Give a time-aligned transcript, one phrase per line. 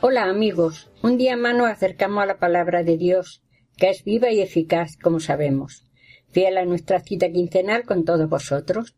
[0.00, 3.42] Hola amigos, un día más nos acercamos a la palabra de Dios,
[3.76, 5.90] que es viva y eficaz, como sabemos.
[6.28, 8.94] Fiel a nuestra cita quincenal con todos vosotros.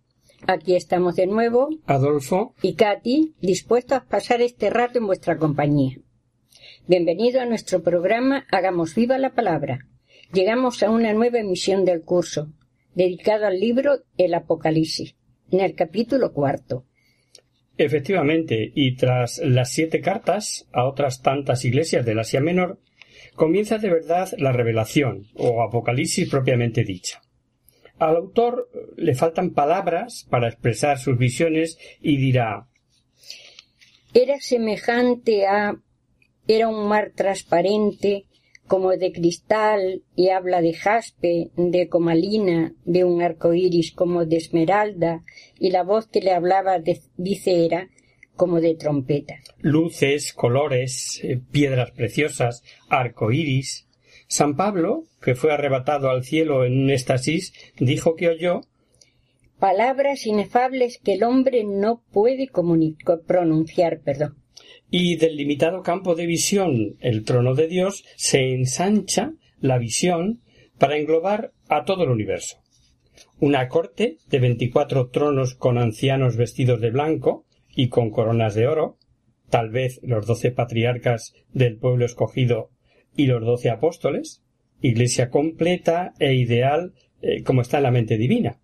[0.47, 5.97] Aquí estamos de nuevo, Adolfo, y Katy, dispuestos a pasar este rato en vuestra compañía.
[6.87, 9.87] Bienvenido a nuestro programa Hagamos viva la palabra.
[10.35, 12.53] Llegamos a una nueva emisión del curso,
[12.95, 15.17] dedicado al libro El Apocalipsis,
[15.51, 16.85] en el capítulo cuarto.
[17.85, 22.79] Efectivamente, y tras las siete cartas a otras tantas iglesias del Asia Menor,
[23.35, 27.23] comienza de verdad la revelación, o Apocalipsis propiamente dicha.
[27.99, 32.67] Al autor le faltan palabras para expresar sus visiones y dirá
[34.15, 35.77] Era semejante a
[36.49, 38.27] era un mar transparente
[38.71, 44.37] como de cristal y habla de jaspe, de comalina, de un arco iris como de
[44.37, 45.25] esmeralda,
[45.59, 47.89] y la voz que le hablaba de- dice era
[48.37, 49.35] como de trompeta.
[49.61, 53.89] luces, colores, eh, piedras preciosas, arco iris.
[54.29, 58.61] San Pablo, que fue arrebatado al cielo en un éxtasis, dijo que oyó
[59.59, 62.49] Palabras inefables que el hombre no puede
[63.27, 64.37] pronunciar, perdón.
[64.91, 70.41] Y del limitado campo de visión, el trono de Dios, se ensancha la visión
[70.79, 72.59] para englobar a todo el universo.
[73.39, 78.99] Una corte de veinticuatro tronos con ancianos vestidos de blanco y con coronas de oro,
[79.49, 82.71] tal vez los doce patriarcas del pueblo escogido
[83.17, 84.43] y los doce apóstoles,
[84.81, 88.61] iglesia completa e ideal eh, como está en la mente divina.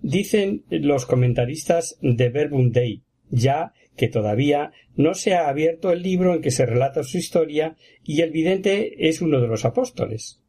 [0.00, 3.02] Dicen los comentaristas de Verbum Dei,
[3.32, 7.76] ya que todavía no se ha abierto el libro en que se relata su historia
[8.04, 10.40] y el vidente es uno de los apóstoles.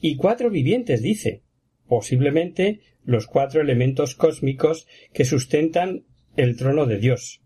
[0.00, 1.42] Y cuatro vivientes, dice,
[1.88, 6.04] posiblemente los cuatro elementos cósmicos que sustentan
[6.36, 7.40] el trono de Dios.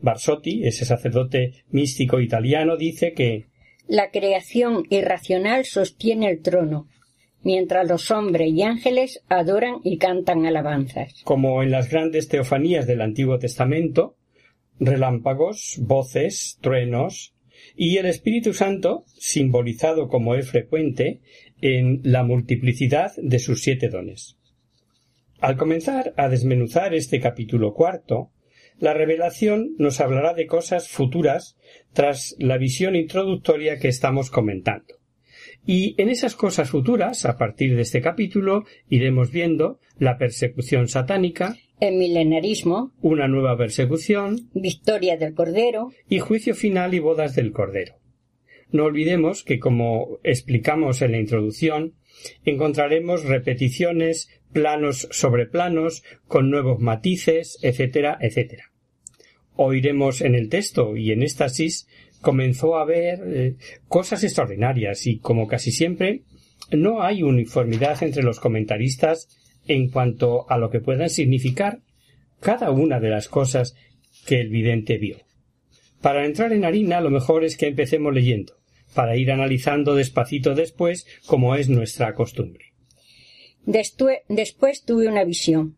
[0.00, 3.46] Barsotti, ese sacerdote místico italiano, dice que
[3.86, 6.88] La creación irracional sostiene el trono,
[7.42, 11.22] mientras los hombres y ángeles adoran y cantan alabanzas.
[11.24, 14.16] como en las grandes teofanías del Antiguo Testamento,
[14.78, 17.34] relámpagos, voces, truenos,
[17.76, 21.20] y el Espíritu Santo, simbolizado como es frecuente,
[21.60, 24.38] en la multiplicidad de sus siete dones.
[25.40, 28.30] Al comenzar a desmenuzar este capítulo cuarto,
[28.78, 31.56] la revelación nos hablará de cosas futuras
[31.92, 34.99] tras la visión introductoria que estamos comentando.
[35.66, 41.56] Y en esas cosas futuras, a partir de este capítulo, iremos viendo la persecución satánica,
[41.80, 47.94] El milenarismo, una nueva persecución victoria del Cordero, y juicio final y bodas del Cordero.
[48.72, 51.94] No olvidemos que, como explicamos en la introducción,
[52.44, 58.64] encontraremos repeticiones, planos sobre planos, con nuevos matices, etcétera, etcétera.
[59.56, 61.86] Oiremos en el texto y en éxtasis
[62.20, 63.56] comenzó a haber eh,
[63.88, 66.22] cosas extraordinarias y, como casi siempre,
[66.70, 69.28] no hay uniformidad entre los comentaristas
[69.66, 71.80] en cuanto a lo que puedan significar
[72.40, 73.74] cada una de las cosas
[74.26, 75.18] que el vidente vio.
[76.00, 78.54] Para entrar en harina lo mejor es que empecemos leyendo,
[78.94, 82.72] para ir analizando despacito después como es nuestra costumbre.
[83.66, 85.76] Después tuve una visión.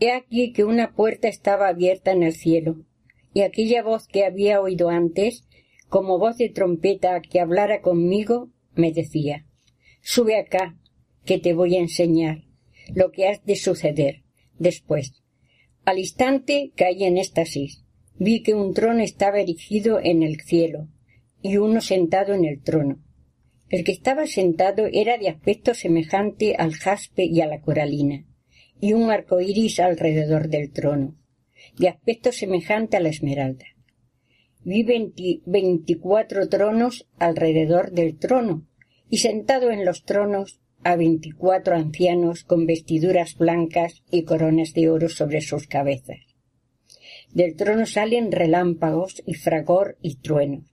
[0.00, 2.84] He aquí que una puerta estaba abierta en el cielo,
[3.32, 5.45] y aquella voz que había oído antes,
[5.88, 9.46] como voz de trompeta que hablara conmigo, me decía
[10.02, 10.76] Sube acá,
[11.24, 12.44] que te voy a enseñar
[12.94, 14.22] lo que has de suceder
[14.58, 15.12] después.
[15.84, 17.82] Al instante caí en éxtasis.
[18.18, 20.88] Vi que un trono estaba erigido en el cielo,
[21.42, 23.02] y uno sentado en el trono.
[23.68, 28.24] El que estaba sentado era de aspecto semejante al jaspe y a la coralina,
[28.80, 31.16] y un arco iris alrededor del trono,
[31.78, 33.66] de aspecto semejante a la esmeralda.
[34.66, 34.82] Vi
[35.46, 38.66] veinticuatro tronos alrededor del trono,
[39.08, 45.08] y sentado en los tronos a veinticuatro ancianos con vestiduras blancas y coronas de oro
[45.08, 46.18] sobre sus cabezas.
[47.32, 50.64] Del trono salen relámpagos y fragor y truenos.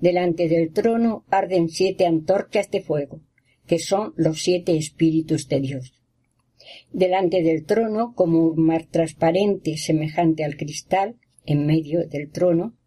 [0.00, 3.20] Delante del trono arden siete antorchas de fuego,
[3.66, 5.92] que son los siete espíritus de Dios.
[6.90, 12.78] Delante del trono, como un mar transparente semejante al cristal, en medio del trono,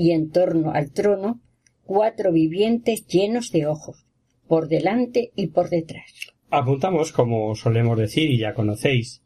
[0.00, 1.42] y en torno al trono,
[1.84, 4.06] cuatro vivientes llenos de ojos,
[4.48, 6.32] por delante y por detrás.
[6.48, 9.20] Apuntamos, como solemos decir y ya conocéis,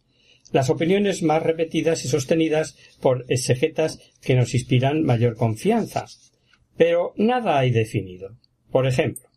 [0.50, 6.06] las opiniones más repetidas y sostenidas por exegetas que nos inspiran mayor confianza.
[6.76, 8.36] Pero nada hay definido.
[8.72, 9.28] Por ejemplo,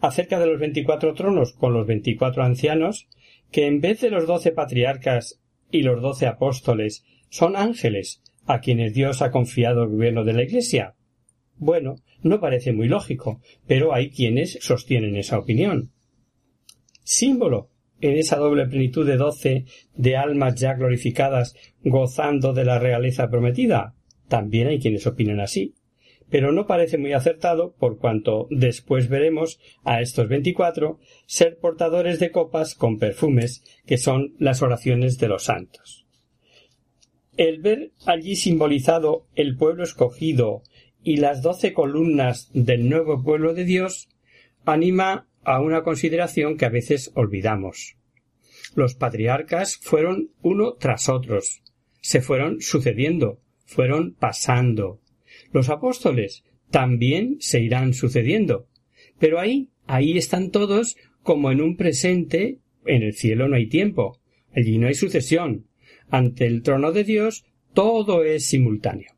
[0.00, 3.06] acerca de los veinticuatro tronos con los veinticuatro ancianos,
[3.52, 5.38] que en vez de los doce patriarcas
[5.70, 10.42] y los doce apóstoles son ángeles a quienes Dios ha confiado el gobierno de la
[10.42, 10.94] Iglesia.
[11.56, 15.92] Bueno, no parece muy lógico, pero hay quienes sostienen esa opinión.
[17.02, 17.70] Símbolo
[18.00, 19.64] en esa doble plenitud de doce
[19.94, 23.94] de almas ya glorificadas gozando de la realeza prometida.
[24.28, 25.74] También hay quienes opinan así
[26.30, 32.30] pero no parece muy acertado por cuanto después veremos a estos veinticuatro ser portadores de
[32.30, 35.99] copas con perfumes que son las oraciones de los santos.
[37.40, 40.62] El ver allí simbolizado el pueblo escogido
[41.02, 44.10] y las doce columnas del nuevo pueblo de Dios
[44.66, 47.96] anima a una consideración que a veces olvidamos.
[48.74, 51.62] Los patriarcas fueron uno tras otros,
[52.02, 55.00] se fueron sucediendo, fueron pasando,
[55.50, 58.68] los apóstoles también se irán sucediendo.
[59.18, 64.20] Pero ahí, ahí están todos como en un presente, en el cielo no hay tiempo,
[64.54, 65.69] allí no hay sucesión.
[66.10, 69.12] Ante el trono de Dios todo es simultáneo.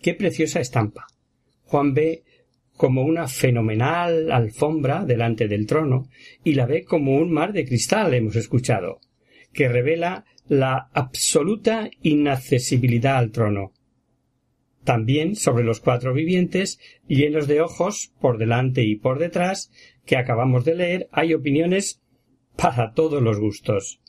[0.00, 1.06] Qué preciosa estampa.
[1.64, 2.24] Juan ve
[2.76, 6.08] como una fenomenal alfombra delante del trono
[6.42, 9.00] y la ve como un mar de cristal, hemos escuchado,
[9.52, 13.72] que revela la absoluta inaccesibilidad al trono,
[14.84, 19.70] también sobre los cuatro vivientes, llenos de ojos por delante y por detrás,
[20.06, 22.00] que acabamos de leer, hay opiniones
[22.56, 24.00] para todos los gustos.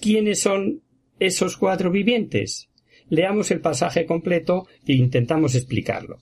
[0.00, 0.82] ¿Quiénes son
[1.18, 2.68] esos cuatro vivientes?
[3.08, 6.18] Leamos el pasaje completo e intentamos explicarlo.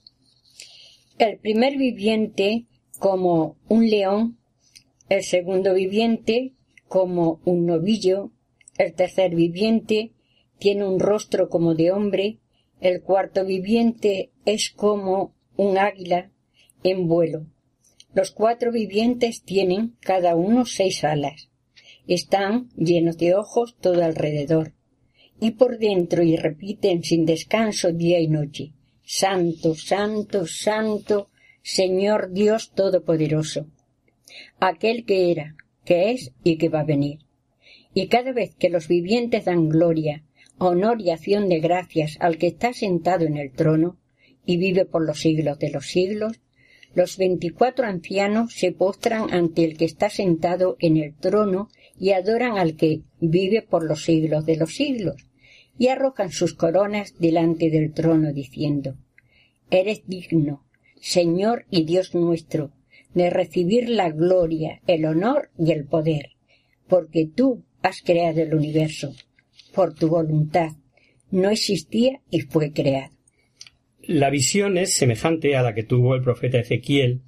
[1.17, 2.65] El primer viviente
[2.99, 4.37] como un león,
[5.09, 6.53] el segundo viviente
[6.87, 8.31] como un novillo,
[8.77, 10.11] el tercer viviente
[10.59, 12.39] tiene un rostro como de hombre,
[12.79, 16.31] el cuarto viviente es como un águila
[16.83, 17.47] en vuelo.
[18.13, 21.49] Los cuatro vivientes tienen cada uno seis alas.
[22.07, 24.73] Están llenos de ojos todo alrededor.
[25.43, 28.73] Y por dentro y repiten sin descanso día y noche.
[29.03, 31.29] Santo, santo, santo,
[31.63, 33.65] Señor Dios Todopoderoso.
[34.59, 37.21] Aquel que era, que es y que va a venir.
[37.91, 40.23] Y cada vez que los vivientes dan gloria,
[40.59, 43.97] honor y acción de gracias al que está sentado en el trono
[44.45, 46.39] y vive por los siglos de los siglos,
[46.93, 52.59] los veinticuatro ancianos se postran ante el que está sentado en el trono y adoran
[52.59, 55.25] al que vive por los siglos de los siglos,
[55.77, 58.97] y arrojan sus coronas delante del trono diciendo
[59.69, 60.65] Eres digno,
[60.99, 62.71] Señor y Dios nuestro,
[63.13, 66.31] de recibir la gloria, el honor y el poder,
[66.87, 69.13] porque tú has creado el universo
[69.73, 70.71] por tu voluntad.
[71.31, 73.13] No existía y fue creado.
[74.03, 77.21] La visión es semejante a la que tuvo el profeta Ezequiel,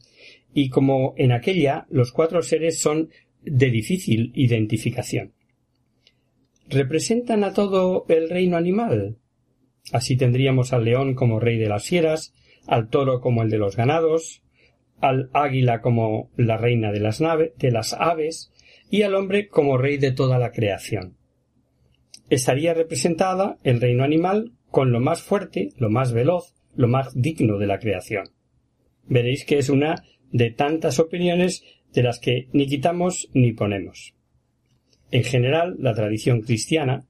[0.53, 3.09] y como en aquella los cuatro seres son
[3.41, 5.33] de difícil identificación.
[6.70, 9.17] ¿Representan a todo el reino animal?
[9.91, 12.34] Así tendríamos al león como rey de las fieras,
[12.67, 14.41] al toro como el de los ganados,
[15.01, 18.51] al águila como la reina de las, de las aves,
[18.89, 21.17] y al hombre como rey de toda la creación
[22.29, 27.58] estaría representada el reino animal con lo más fuerte, lo más veloz, lo más digno
[27.58, 28.29] de la creación.
[29.05, 34.15] Veréis que es una de tantas opiniones de las que ni quitamos ni ponemos.
[35.13, 37.05] En general, la tradición cristiana,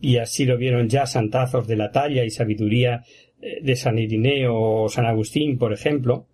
[0.00, 3.02] y así lo vieron ya santazos de la talla y sabiduría
[3.42, 6.28] eh, de San Irineo o San Agustín, por ejemplo,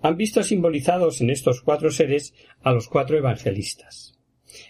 [0.00, 4.16] han visto simbolizados en estos cuatro seres a los cuatro evangelistas.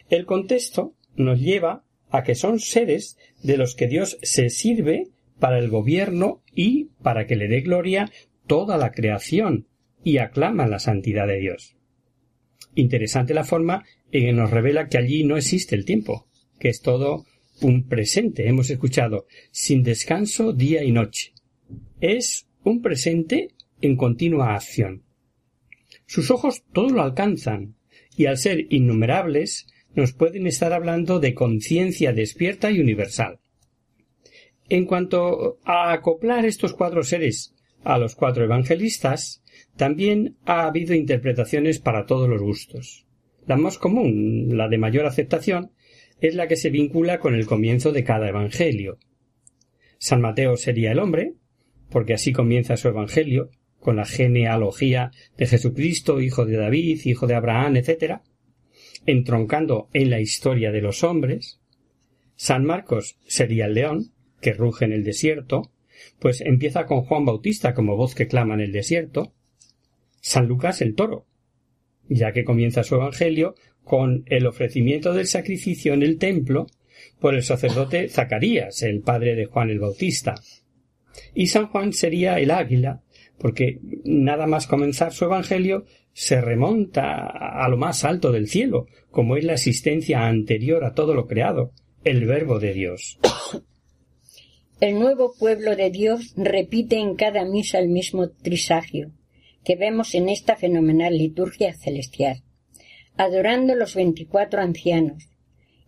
[0.09, 5.59] El contexto nos lleva a que son seres de los que Dios se sirve para
[5.59, 8.11] el gobierno y para que le dé gloria
[8.47, 9.69] toda la creación
[10.03, 11.77] y aclama la santidad de Dios.
[12.75, 16.27] Interesante la forma en que nos revela que allí no existe el tiempo,
[16.59, 17.27] que es todo
[17.61, 21.33] un presente, hemos escuchado, sin descanso día y noche.
[22.01, 23.51] Es un presente
[23.81, 25.03] en continua acción.
[26.07, 27.77] Sus ojos todo lo alcanzan,
[28.17, 33.41] y al ser innumerables, nos pueden estar hablando de conciencia despierta y universal.
[34.69, 39.43] En cuanto a acoplar estos cuatro seres a los cuatro evangelistas,
[39.77, 43.07] también ha habido interpretaciones para todos los gustos.
[43.47, 45.73] La más común, la de mayor aceptación,
[46.21, 48.99] es la que se vincula con el comienzo de cada evangelio.
[49.99, 51.35] San Mateo sería el hombre,
[51.91, 53.51] porque así comienza su evangelio,
[53.81, 58.21] con la genealogía de Jesucristo, hijo de David, hijo de Abraham, etc.,
[59.07, 61.61] entroncando en la historia de los hombres.
[62.37, 65.73] San Marcos sería el león, que ruge en el desierto,
[66.19, 69.35] pues empieza con Juan Bautista como voz que clama en el desierto.
[70.21, 71.27] San Lucas el toro,
[72.09, 76.67] ya que comienza su evangelio con el ofrecimiento del sacrificio en el templo
[77.19, 80.35] por el sacerdote Zacarías, el padre de Juan el Bautista.
[81.35, 83.03] Y San Juan sería el águila,
[83.39, 89.37] porque nada más comenzar su evangelio se remonta a lo más alto del cielo, como
[89.37, 91.73] es la existencia anterior a todo lo creado,
[92.05, 93.19] el verbo de Dios.
[94.81, 99.13] El nuevo pueblo de Dios repite en cada misa el mismo trisagio
[99.65, 102.43] que vemos en esta fenomenal liturgia celestial,
[103.17, 105.29] adorando los veinticuatro ancianos,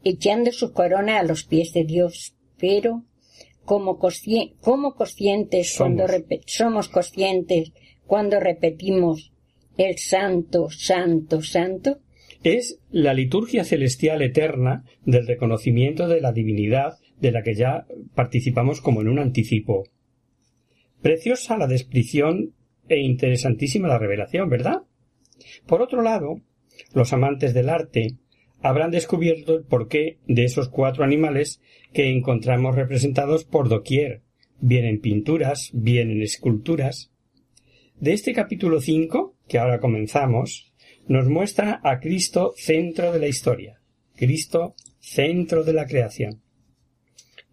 [0.04, 3.04] echando su corona a los pies de Dios, pero
[3.64, 6.06] como, conscientes cuando
[6.46, 7.72] somos conscientes
[8.06, 9.32] cuando repetimos
[9.76, 12.00] el santo, santo, santo,
[12.42, 18.80] es la liturgia celestial eterna del reconocimiento de la divinidad de la que ya participamos
[18.80, 19.84] como en un anticipo.
[21.00, 22.52] Preciosa la descripción
[22.88, 24.82] e interesantísima la revelación, ¿verdad?
[25.66, 26.40] Por otro lado,
[26.94, 28.16] los amantes del arte
[28.60, 31.60] habrán descubierto el porqué de esos cuatro animales
[31.92, 34.22] que encontramos representados por doquier,
[34.60, 37.10] bien en pinturas, bien en esculturas.
[37.96, 40.72] De este capítulo 5, que ahora comenzamos,
[41.08, 43.80] nos muestra a Cristo centro de la historia,
[44.14, 46.42] Cristo centro de la creación.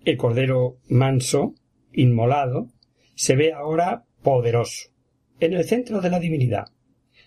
[0.06, 1.56] El Cordero manso,
[1.92, 2.70] inmolado,
[3.16, 4.90] se ve ahora poderoso,
[5.40, 6.68] en el centro de la divinidad.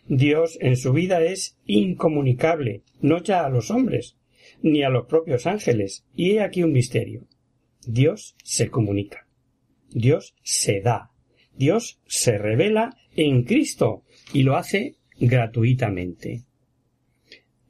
[0.07, 4.17] Dios en su vida es incomunicable, no ya a los hombres,
[4.63, 6.05] ni a los propios ángeles.
[6.15, 7.27] Y he aquí un misterio.
[7.87, 9.27] Dios se comunica.
[9.91, 11.11] Dios se da.
[11.57, 16.45] Dios se revela en Cristo y lo hace gratuitamente.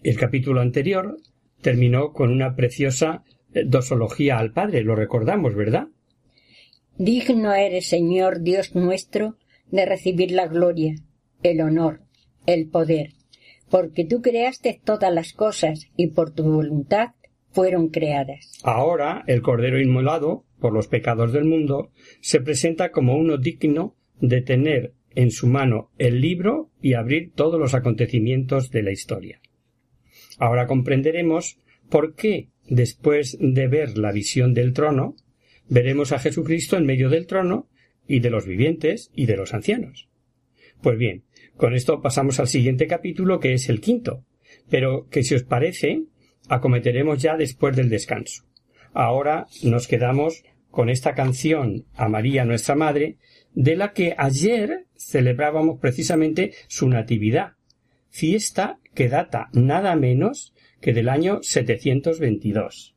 [0.02, 1.16] El capítulo anterior
[1.60, 3.24] terminó con una preciosa
[3.66, 5.88] dosología al Padre, lo recordamos, ¿verdad?
[6.96, 9.36] Digno eres, Señor Dios nuestro,
[9.72, 10.94] de recibir la gloria,
[11.42, 12.02] el honor,
[12.46, 13.14] el poder,
[13.68, 17.14] porque tú creaste todas las cosas y por tu voluntad
[17.50, 18.52] fueron creadas.
[18.62, 24.42] Ahora el Cordero inmolado por los pecados del mundo se presenta como uno digno de
[24.42, 29.40] tener en su mano el libro y abrir todos los acontecimientos de la historia.
[30.38, 31.58] Ahora comprenderemos
[31.90, 35.16] por qué, después de ver la visión del trono,
[35.68, 37.68] veremos a Jesucristo en medio del trono
[38.06, 40.08] y de los vivientes y de los ancianos.
[40.80, 41.24] Pues bien,
[41.56, 44.24] con esto pasamos al siguiente capítulo que es el quinto,
[44.68, 46.02] pero que si os parece,
[46.48, 48.44] acometeremos ya después del descanso.
[48.92, 53.18] Ahora nos quedamos con esta canción a María nuestra Madre,
[53.54, 57.52] de la que ayer celebrábamos precisamente su natividad,
[58.08, 62.91] fiesta que data nada menos que del año 722.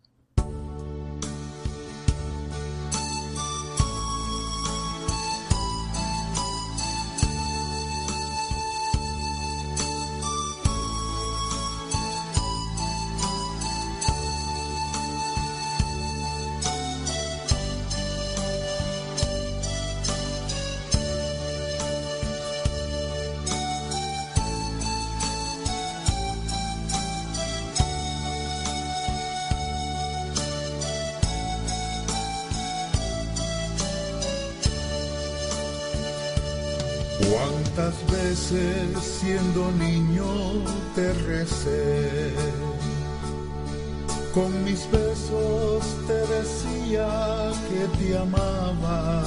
[37.31, 40.25] Cuántas veces siendo niño
[40.93, 42.31] te recé,
[44.33, 49.23] con mis besos te decía que te amaba.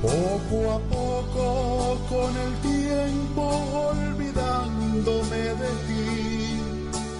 [0.00, 3.42] Poco a poco con el tiempo
[3.90, 6.60] olvidándome de ti,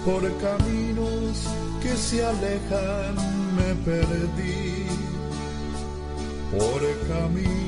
[0.05, 1.45] por caminos
[1.81, 3.15] que se alejan
[3.57, 4.85] me perdí,
[6.51, 7.58] por caminos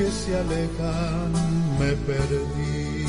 [0.00, 1.30] que se alejan
[1.78, 3.04] me perdí.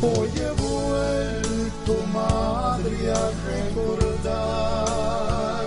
[0.00, 3.14] Hoy he vuelto, madre, a
[3.52, 5.66] recordar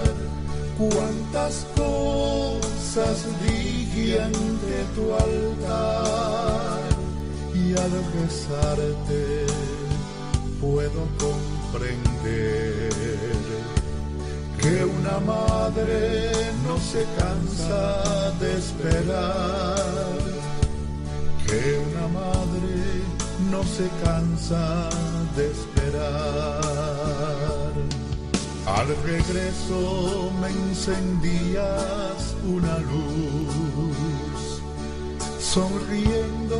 [0.80, 4.16] cuántas cosas di
[4.96, 6.90] tu altar
[7.54, 9.24] y al besarte
[10.60, 13.19] puedo comprender
[14.70, 16.32] que una madre
[16.68, 20.20] no se cansa de esperar,
[21.46, 22.78] que una madre
[23.50, 24.90] no se cansa
[25.36, 26.10] de esperar.
[28.78, 34.62] Al regreso me encendías una luz,
[35.40, 36.60] sonriendo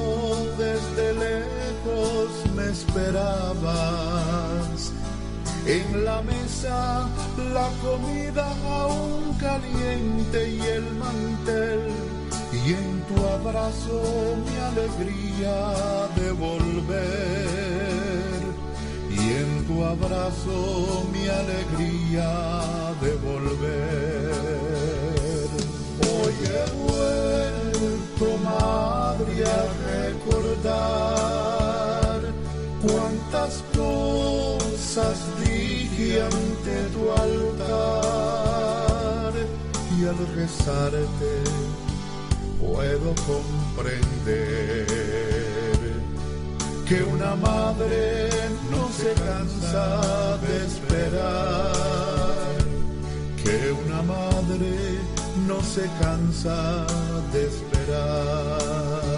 [0.58, 4.20] desde lejos me esperabas.
[5.70, 7.08] En la mesa
[7.54, 11.92] la comida aún caliente y el mantel,
[12.52, 14.02] y en tu abrazo
[14.48, 15.56] mi alegría
[16.16, 17.60] de volver
[19.12, 22.32] y en tu abrazo mi alegría
[23.04, 24.40] de volver.
[26.10, 29.62] Hoy he vuelto, madre, a
[29.94, 31.00] recordar
[32.82, 35.18] cuántas cosas
[36.00, 38.54] dije ante tu altar
[39.98, 41.34] y al rezarte
[42.60, 44.88] puedo comprender
[46.88, 48.30] que una madre
[48.72, 52.58] no se cansa de esperar,
[53.44, 54.74] que una madre
[55.48, 56.88] no se cansa
[57.34, 59.09] de esperar.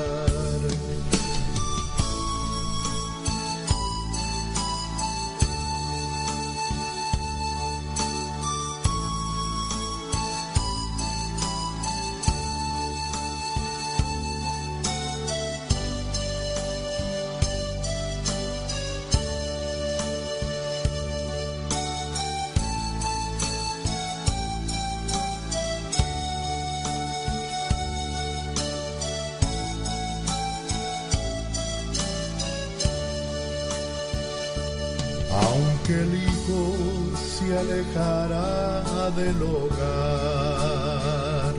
[37.57, 41.55] Alejará del hogar,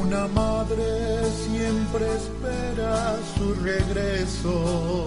[0.00, 0.84] una madre
[1.46, 5.06] siempre espera su regreso.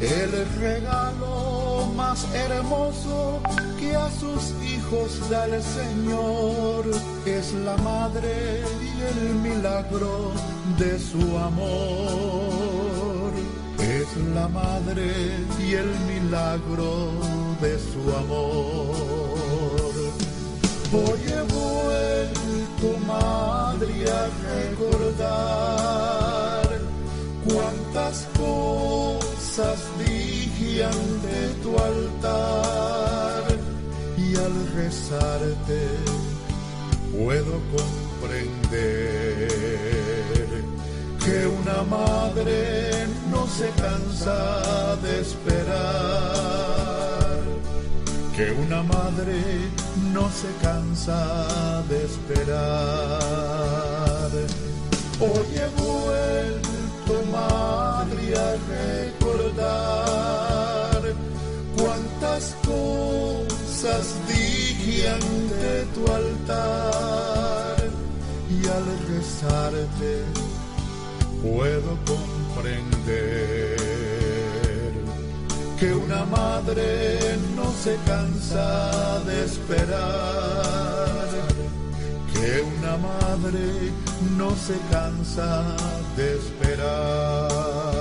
[0.00, 3.40] El regalo más hermoso
[3.78, 6.84] que a sus hijos da el Señor
[7.24, 10.32] es la madre y el milagro
[10.78, 13.32] de su amor.
[13.78, 19.84] Es la madre y el milagro de su amor.
[20.92, 26.66] Hoy he vuelto, madre, a recordar
[27.46, 33.44] cuántas cosas dije ante tu altar
[34.16, 35.80] y al rezarte
[37.12, 37.60] puedo
[38.20, 39.48] comprender
[41.24, 46.63] que una madre no se cansa de esperar,
[48.36, 49.40] que una madre
[50.12, 52.60] no se cansa de esperar.
[55.20, 58.56] Hoy he vuelto, madre, a
[59.12, 61.00] recordar
[61.76, 67.76] cuántas cosas dije ante tu altar
[68.50, 70.12] y al rezarte
[71.40, 73.73] puedo comprender
[75.84, 81.08] que una madre no se cansa de esperar,
[82.32, 83.92] que una madre
[84.38, 85.76] no se cansa
[86.16, 87.93] de esperar.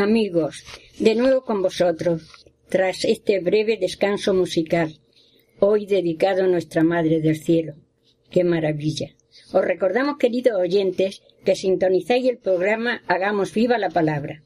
[0.00, 0.64] Amigos,
[0.98, 4.98] de nuevo con vosotros, tras este breve descanso musical,
[5.58, 7.74] hoy dedicado a nuestra Madre del Cielo.
[8.30, 9.10] ¡Qué maravilla!
[9.52, 14.42] Os recordamos, queridos oyentes, que sintonizáis el programa Hagamos viva la palabra.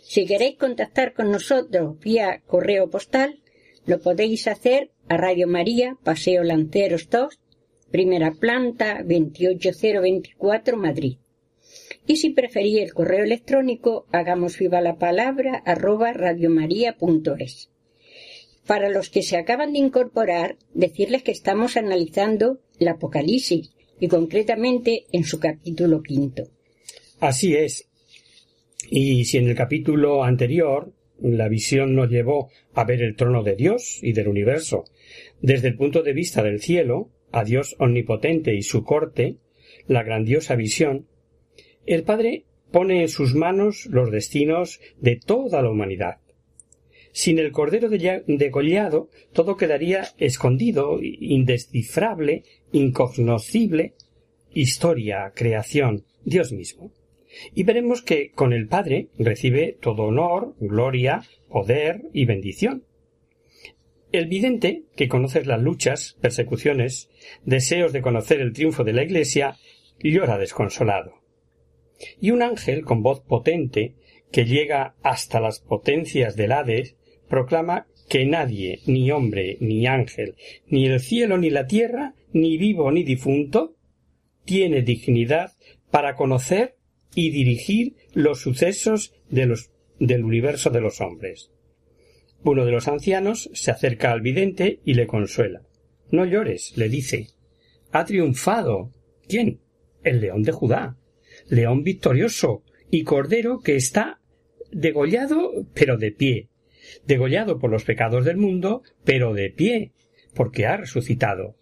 [0.00, 3.42] Si queréis contactar con nosotros vía correo postal,
[3.84, 7.38] lo podéis hacer a Radio María, Paseo Lanceros 2,
[7.90, 11.18] primera planta 28024 Madrid.
[12.06, 17.70] Y si preferís el correo electrónico, hagamos viva la palabra arroba radiomaria.es.
[18.66, 25.06] Para los que se acaban de incorporar, decirles que estamos analizando el Apocalipsis y concretamente
[25.12, 26.44] en su capítulo quinto.
[27.20, 27.88] Así es.
[28.90, 33.54] Y si en el capítulo anterior la visión nos llevó a ver el trono de
[33.54, 34.84] Dios y del universo
[35.40, 39.36] desde el punto de vista del cielo, a Dios omnipotente y su corte,
[39.86, 41.06] la grandiosa visión,
[41.86, 46.18] el Padre pone en sus manos los destinos de toda la humanidad.
[47.12, 52.42] Sin el Cordero degollado, todo quedaría escondido, indescifrable,
[52.72, 53.94] incognoscible,
[54.52, 56.90] historia, creación, Dios mismo.
[57.54, 62.84] Y veremos que con el Padre recibe todo honor, gloria, poder y bendición.
[64.10, 67.10] El vidente, que conoce las luchas, persecuciones,
[67.44, 69.56] deseos de conocer el triunfo de la Iglesia,
[70.00, 71.23] llora desconsolado.
[72.20, 73.94] Y un ángel con voz potente,
[74.30, 76.96] que llega hasta las potencias del Hades,
[77.28, 80.36] proclama que nadie, ni hombre, ni ángel,
[80.66, 83.76] ni el cielo, ni la tierra, ni vivo, ni difunto,
[84.44, 85.52] tiene dignidad
[85.90, 86.76] para conocer
[87.14, 91.50] y dirigir los sucesos del universo de los hombres.
[92.42, 95.62] Uno de los ancianos se acerca al vidente y le consuela.
[96.10, 97.28] No llores, le dice.
[97.90, 98.92] Ha triunfado.
[99.26, 99.60] ¿Quién?
[100.02, 100.98] El león de Judá.
[101.48, 104.20] León victorioso y cordero que está
[104.70, 106.48] degollado pero de pie.
[107.06, 109.92] Degollado por los pecados del mundo, pero de pie,
[110.34, 111.56] porque ha resucitado.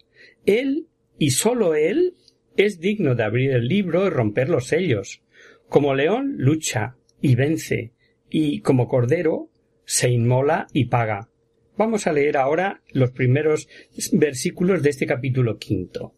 [0.45, 2.15] Él, y sólo él,
[2.57, 5.21] es digno de abrir el libro y romper los sellos.
[5.69, 7.93] Como león lucha y vence,
[8.29, 9.49] y como cordero
[9.85, 11.29] se inmola y paga.
[11.77, 13.67] Vamos a leer ahora los primeros
[14.11, 16.13] versículos de este capítulo quinto.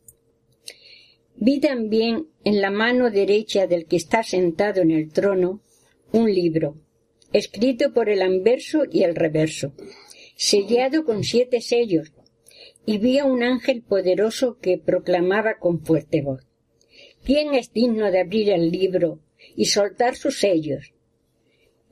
[1.38, 5.62] Vi también en la mano derecha del que está sentado en el trono
[6.12, 6.78] un libro,
[7.34, 9.74] escrito por el anverso y el reverso,
[10.36, 12.14] sellado con siete sellos,
[12.86, 16.46] y vi a un ángel poderoso que proclamaba con fuerte voz
[17.26, 19.20] ¿Quién es digno de abrir el libro
[19.56, 20.94] y soltar sus sellos.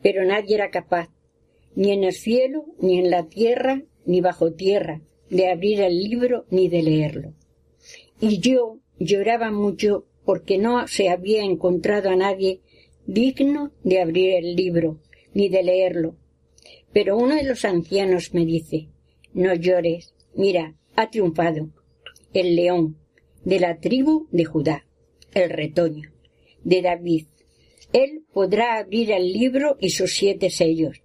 [0.01, 1.09] Pero nadie era capaz,
[1.75, 5.01] ni en el cielo, ni en la tierra, ni bajo tierra,
[5.31, 7.33] de abrir el libro ni de leerlo.
[8.21, 12.61] Y yo lloraba mucho porque no se había encontrado a nadie
[13.05, 14.99] digno de abrir el libro
[15.33, 16.15] ni de leerlo.
[16.93, 18.89] Pero uno de los ancianos me dice
[19.33, 21.69] No llores, mira, ha triunfado
[22.33, 22.97] el león
[23.43, 24.85] de la tribu de Judá,
[25.33, 26.11] el retoño,
[26.63, 27.25] de David,
[27.93, 31.03] él podrá abrir el libro y sus siete sellos.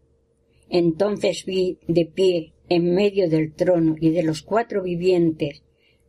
[0.71, 5.63] Entonces vi de pie en medio del trono y de los cuatro vivientes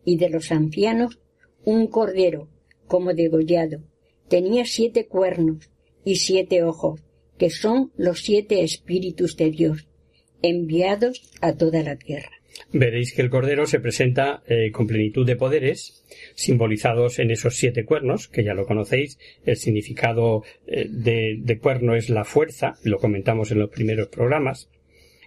[0.06, 1.20] y de los ancianos
[1.66, 2.48] un cordero
[2.88, 3.82] como degollado.
[4.28, 5.70] Tenía siete cuernos
[6.04, 7.02] y siete ojos,
[7.38, 9.88] que son los siete espíritus de Dios,
[10.42, 12.32] enviados a toda la tierra.
[12.72, 16.04] Veréis que el Cordero se presenta eh, con plenitud de poderes,
[16.36, 19.18] simbolizados en esos siete cuernos, que ya lo conocéis.
[19.46, 24.70] El significado eh, de, cuerno es la fuerza, lo comentamos en los primeros programas.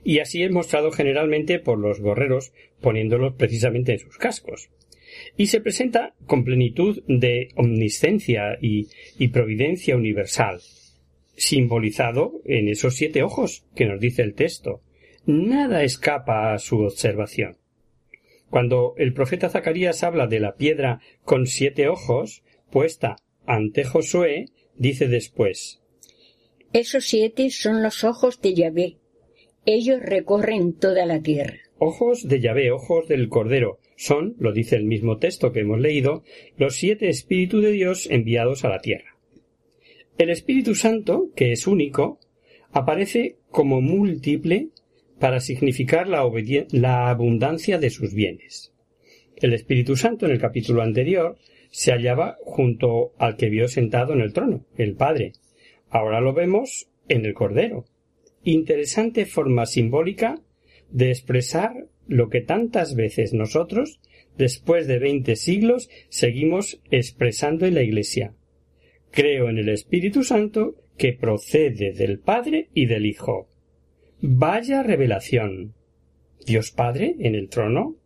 [0.05, 4.69] Y así es mostrado generalmente por los gorreros, poniéndolos precisamente en sus cascos.
[5.37, 10.61] Y se presenta con plenitud de omniscencia y providencia universal,
[11.37, 14.83] simbolizado en esos siete ojos que nos dice el texto
[15.27, 17.59] nada escapa a su observación.
[18.51, 25.09] Cuando el profeta Zacarías habla de la piedra con siete ojos puesta ante Josué, dice
[25.09, 25.81] después
[26.73, 28.97] Esos siete son los ojos de Yahvé.
[29.65, 31.59] Ellos recorren toda la tierra.
[31.79, 36.25] Ojos de Yahvé, ojos del Cordero, son, lo dice el mismo texto que hemos leído,
[36.57, 39.17] los siete espíritus de Dios enviados a la tierra.
[40.19, 42.19] El Espíritu Santo, que es único,
[42.71, 44.69] aparece como múltiple
[45.19, 46.29] para significar la,
[46.71, 48.73] la abundancia de sus bienes.
[49.37, 51.39] El Espíritu Santo en el capítulo anterior
[51.71, 55.33] se hallaba junto al que vio sentado en el trono, el Padre.
[55.89, 57.85] Ahora lo vemos en el Cordero.
[58.45, 60.41] Interesante forma simbólica
[60.91, 64.01] de expresar lo que tantas veces nosotros,
[64.37, 68.35] después de veinte siglos, seguimos expresando en la Iglesia.
[69.11, 73.49] Creo en el Espíritu Santo que procede del Padre y del Hijo.
[74.21, 75.75] Vaya revelación.
[76.47, 77.97] Dios Padre en el trono,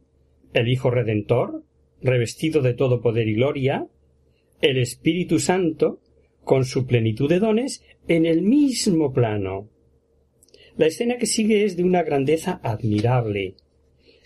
[0.55, 1.65] el Hijo Redentor,
[2.01, 3.89] revestido de todo poder y gloria,
[4.61, 6.01] el Espíritu Santo,
[6.45, 9.69] con su plenitud de dones, en el mismo plano,
[10.77, 13.57] La escena que sigue es de una grandeza admirable.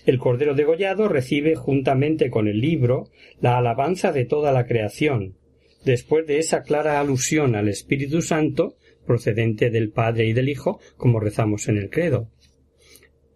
[0.06, 3.10] El Cordero degollado recibe juntamente con el libro
[3.40, 5.36] la alabanza de toda la creación,
[5.84, 11.20] después de esa clara alusión al Espíritu Santo procedente del Padre y del Hijo, como
[11.20, 12.30] rezamos en el credo.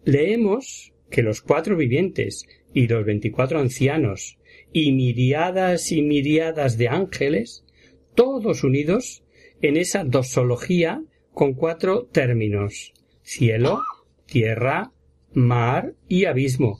[0.03, 4.37] Leemos que los cuatro vivientes y los veinticuatro ancianos
[4.71, 7.65] y miriadas y miriadas de ángeles,
[8.13, 9.23] todos unidos
[9.61, 11.01] en esa dosología
[11.31, 13.81] con cuatro términos cielo,
[14.25, 14.91] tierra,
[15.35, 16.79] mar y abismo,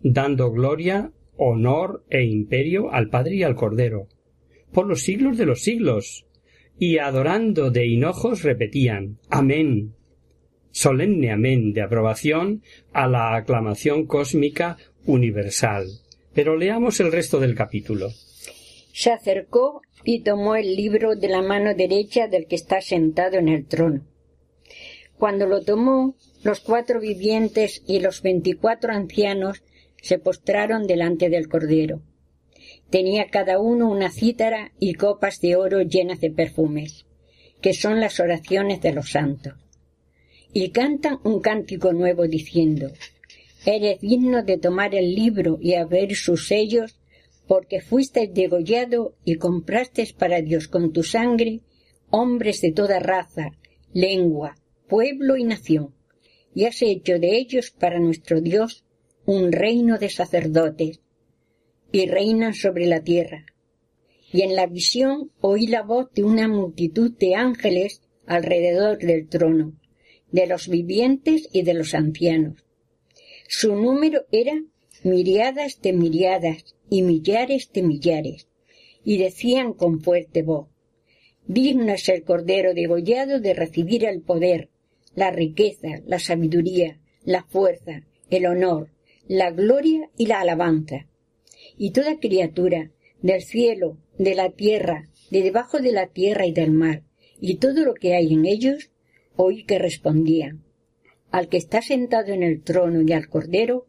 [0.00, 4.08] dando gloria, honor e imperio al Padre y al Cordero,
[4.72, 6.24] por los siglos de los siglos,
[6.78, 9.94] y adorando de hinojos repetían Amén,
[10.70, 15.88] solemne amén de aprobación a la aclamación cósmica universal.
[16.34, 18.10] Pero leamos el resto del capítulo.
[18.92, 23.48] Se acercó y tomó el libro de la mano derecha del que está sentado en
[23.48, 24.02] el trono.
[25.16, 26.14] Cuando lo tomó,
[26.48, 29.62] los cuatro vivientes y los veinticuatro ancianos
[30.00, 32.00] se postraron delante del Cordero.
[32.88, 37.04] Tenía cada uno una cítara y copas de oro llenas de perfumes,
[37.60, 39.56] que son las oraciones de los santos.
[40.54, 42.92] Y cantan un cántico nuevo diciendo,
[43.66, 46.98] Eres digno de tomar el libro y abrir sus sellos,
[47.46, 51.60] porque fuiste degollado y compraste para Dios con tu sangre
[52.08, 53.50] hombres de toda raza,
[53.92, 54.56] lengua,
[54.88, 55.97] pueblo y nación,
[56.58, 58.84] y has hecho de ellos para nuestro Dios
[59.26, 61.00] un reino de sacerdotes,
[61.92, 63.46] y reinan sobre la tierra.
[64.32, 69.78] Y en la visión oí la voz de una multitud de ángeles alrededor del trono,
[70.32, 72.64] de los vivientes y de los ancianos.
[73.46, 74.60] Su número era
[75.04, 78.48] miriadas de miriadas y millares de millares,
[79.04, 80.66] y decían con fuerte voz,
[81.46, 84.70] Digno es el Cordero degollado de recibir el poder,
[85.14, 88.90] la riqueza, la sabiduría, la fuerza, el honor,
[89.26, 91.06] la gloria y la alabanza.
[91.76, 92.90] Y toda criatura,
[93.22, 97.02] del cielo, de la tierra, de debajo de la tierra y del mar,
[97.40, 98.90] y todo lo que hay en ellos,
[99.36, 100.64] oí que respondían,
[101.30, 103.86] al que está sentado en el trono y al Cordero,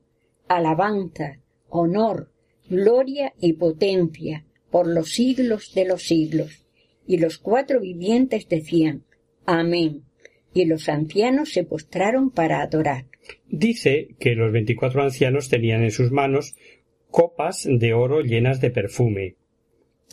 [0.47, 2.31] alabanza, honor,
[2.69, 6.65] gloria y potencia por los siglos de los siglos.
[7.07, 9.05] Y los cuatro vivientes decían,
[9.45, 10.03] Amén.
[10.65, 13.05] Los ancianos se postraron para adorar.
[13.47, 16.55] Dice que los veinticuatro ancianos tenían en sus manos
[17.09, 19.35] copas de oro llenas de perfume.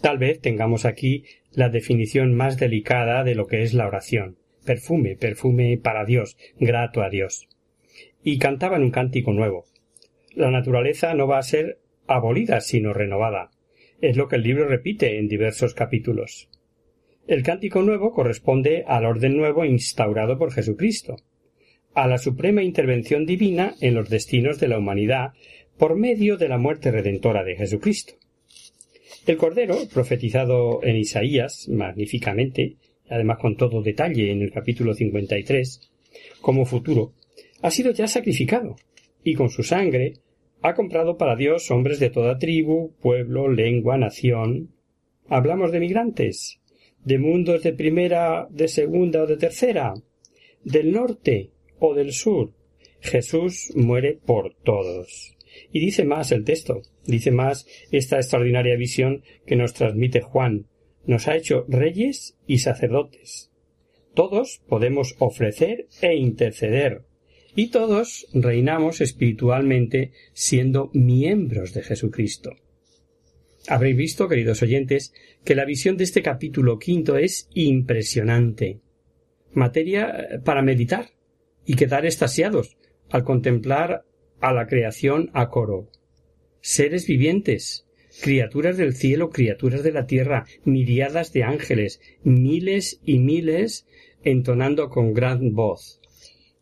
[0.00, 4.36] Tal vez tengamos aquí la definición más delicada de lo que es la oración.
[4.64, 7.48] Perfume, perfume para Dios, grato a Dios.
[8.22, 9.64] Y cantaban un cántico nuevo.
[10.34, 13.50] La naturaleza no va a ser abolida, sino renovada.
[14.00, 16.50] Es lo que el libro repite en diversos capítulos.
[17.26, 21.16] El cántico nuevo corresponde al orden nuevo instaurado por Jesucristo,
[21.92, 25.32] a la suprema intervención divina en los destinos de la humanidad
[25.76, 28.14] por medio de la muerte redentora de Jesucristo.
[29.26, 32.76] El Cordero, profetizado en Isaías magníficamente,
[33.08, 35.90] además con todo detalle en el capítulo 53,
[36.40, 37.12] como futuro,
[37.60, 38.76] ha sido ya sacrificado,
[39.24, 40.12] y con su sangre
[40.62, 44.70] ha comprado para Dios hombres de toda tribu, pueblo, lengua, nación.
[45.28, 46.60] Hablamos de migrantes,
[47.06, 49.94] de mundos de primera, de segunda o de tercera,
[50.64, 52.52] del norte o del sur.
[53.00, 55.36] Jesús muere por todos.
[55.72, 60.66] Y dice más el texto, dice más esta extraordinaria visión que nos transmite Juan.
[61.06, 63.52] Nos ha hecho reyes y sacerdotes.
[64.14, 67.02] Todos podemos ofrecer e interceder.
[67.54, 72.56] Y todos reinamos espiritualmente siendo miembros de Jesucristo.
[73.68, 75.12] Habréis visto, queridos oyentes,
[75.44, 78.80] que la visión de este capítulo quinto es impresionante.
[79.52, 81.10] Materia eh, para meditar
[81.64, 82.76] y quedar estasiados
[83.10, 84.04] al contemplar
[84.40, 85.90] a la creación a coro.
[86.60, 87.86] Seres vivientes,
[88.22, 93.86] criaturas del cielo, criaturas de la tierra, miriadas de ángeles, miles y miles,
[94.22, 96.00] entonando con gran voz.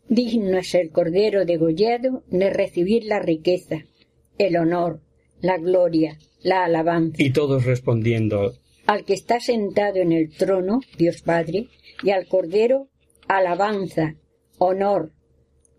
[0.07, 3.85] Digno es el Cordero degollado de recibir la riqueza,
[4.37, 5.01] el honor,
[5.41, 7.21] la gloria, la alabanza.
[7.21, 8.53] Y todos respondiendo
[8.85, 11.69] Al que está sentado en el trono, Dios Padre,
[12.03, 12.87] y al Cordero,
[13.27, 14.15] alabanza,
[14.59, 15.11] honor,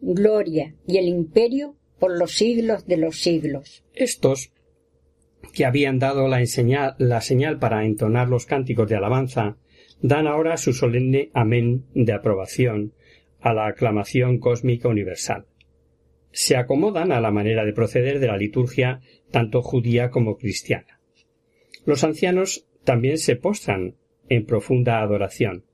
[0.01, 3.85] gloria y el imperio por los siglos de los siglos.
[3.95, 4.51] Estos
[5.55, 6.43] que habían dado la,
[6.99, 9.57] la señal para entonar los cánticos de alabanza,
[10.03, 12.93] dan ahora su solemne amén de aprobación
[13.41, 15.47] a la aclamación cósmica universal.
[16.37, 21.01] Se acomodan a la manera de proceder de la liturgia tanto judía como cristiana.
[21.87, 23.95] Los ancianos también se postran
[24.29, 25.65] en profunda adoración.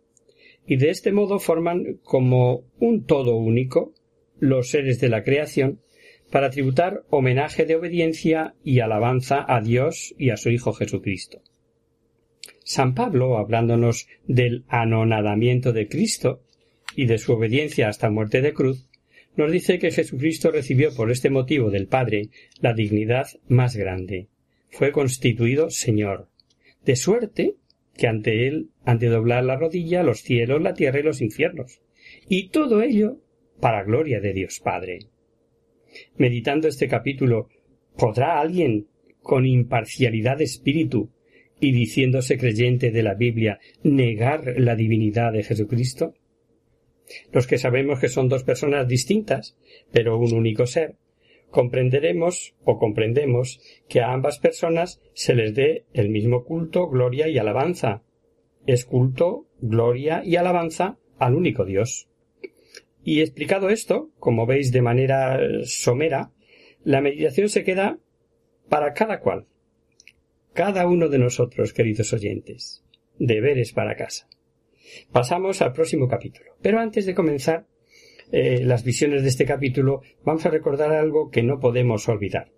[0.65, 3.93] y de este modo forman como un todo único
[4.39, 5.81] los seres de la creación
[6.31, 11.43] para tributar homenaje de obediencia y alabanza a Dios y a su Hijo Jesucristo.
[12.63, 16.41] San Pablo, hablándonos del anonadamiento de Cristo
[16.95, 18.87] y de su obediencia hasta muerte de cruz,
[19.37, 22.29] nos dice que Jesucristo recibió por este motivo del Padre
[22.61, 24.29] la dignidad más grande.
[24.71, 26.29] Fue constituido Señor,
[26.85, 27.57] de suerte
[27.97, 31.81] que ante él han de doblar la rodilla los cielos, la tierra y los infiernos.
[32.29, 33.21] Y todo ello
[33.61, 34.99] para gloria de Dios Padre.
[36.17, 37.49] Meditando este capítulo,
[37.97, 38.89] ¿podrá alguien
[39.21, 41.11] con imparcialidad de espíritu
[41.61, 46.15] y diciéndose creyente de la Biblia negar la divinidad de Jesucristo?
[47.33, 49.57] Los que sabemos que son dos personas distintas,
[49.93, 50.97] pero un único ser,
[51.51, 57.39] comprenderemos o comprendemos que a ambas personas se les dé el mismo culto, gloria y
[57.39, 58.03] alabanza.
[58.67, 62.09] Es culto, gloria y alabanza al único Dios.
[63.05, 66.33] Y explicado esto, como veis de manera somera,
[66.85, 67.99] la meditación se queda
[68.69, 69.47] para cada cual.
[70.53, 72.85] Cada uno de nosotros, queridos oyentes.
[73.19, 74.29] Deberes para casa.
[75.11, 76.53] Pasamos al próximo capítulo.
[76.61, 77.67] Pero antes de comenzar,
[78.31, 82.51] eh, las visiones de este capítulo, vamos a recordar algo que no podemos olvidar.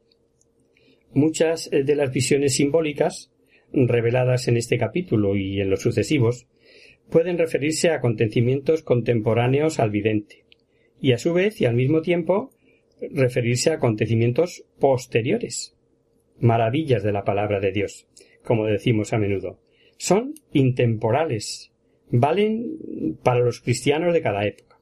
[1.13, 3.33] Muchas eh, de las visiones simbólicas
[3.73, 6.47] reveladas en este capítulo y en los sucesivos
[7.11, 10.45] pueden referirse a acontecimientos contemporáneos al vidente
[11.01, 12.51] y a su vez y al mismo tiempo
[13.11, 15.77] referirse a acontecimientos posteriores,
[16.39, 18.07] maravillas de la palabra de Dios,
[18.45, 19.59] como decimos a menudo.
[19.99, 21.73] Son intemporales,
[22.11, 24.77] valen para los cristianos de cada época.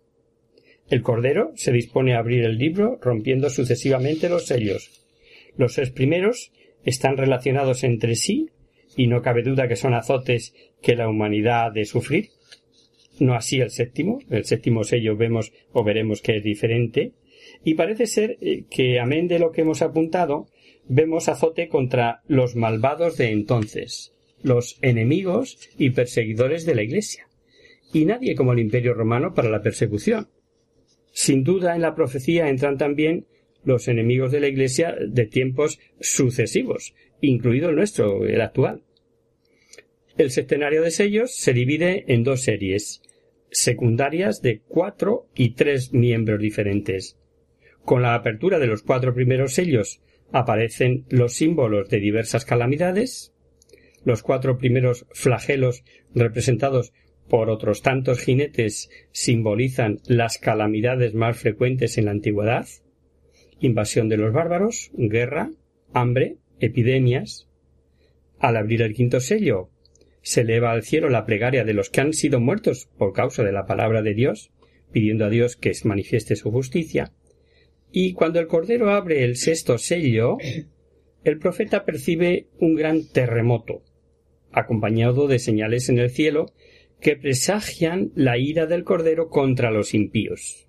[0.88, 5.02] El Cordero se dispone a abrir el libro rompiendo sucesivamente los sellos.
[5.56, 6.52] Los seis primeros
[6.85, 8.50] están relacionados entre sí
[8.96, 12.28] y no cabe duda que son azotes que la humanidad ha de sufrir.
[13.18, 14.18] No así el séptimo.
[14.30, 17.12] El séptimo sello vemos o veremos que es diferente.
[17.64, 20.48] Y parece ser eh, que, amén de lo que hemos apuntado,
[20.88, 24.12] vemos azote contra los malvados de entonces,
[24.42, 27.28] los enemigos y perseguidores de la Iglesia.
[27.92, 30.28] Y nadie como el Imperio romano para la persecución.
[31.12, 33.26] Sin duda en la profecía entran también
[33.64, 38.83] los enemigos de la Iglesia de tiempos sucesivos, incluido el nuestro, el actual.
[40.16, 43.02] El septenario de sellos se divide en dos series
[43.50, 47.18] secundarias de cuatro y tres miembros diferentes.
[47.85, 50.00] Con la apertura de los cuatro primeros sellos
[50.33, 53.32] aparecen los símbolos de diversas calamidades,
[54.05, 55.85] los cuatro primeros flagelos
[56.15, 56.93] representados
[57.29, 62.67] por otros tantos jinetes simbolizan las calamidades más frecuentes en la antigüedad
[63.62, 65.51] invasión de los bárbaros, guerra,
[65.93, 67.49] hambre, epidemias.
[68.38, 69.71] Al abrir el quinto sello,
[70.21, 73.53] se eleva al cielo la plegaria de los que han sido muertos por causa de
[73.53, 74.51] la palabra de Dios,
[74.91, 77.12] pidiendo a Dios que manifieste su justicia.
[77.93, 80.38] Y cuando el Cordero abre el sexto sello,
[81.25, 83.83] el profeta percibe un gran terremoto,
[84.53, 86.53] acompañado de señales en el cielo
[87.01, 90.69] que presagian la ira del Cordero contra los impíos.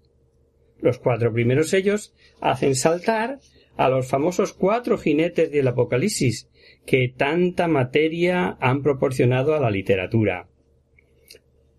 [0.79, 3.39] Los cuatro primeros sellos hacen saltar
[3.77, 6.49] a los famosos cuatro jinetes del Apocalipsis,
[6.85, 10.47] que tanta materia han proporcionado a la literatura.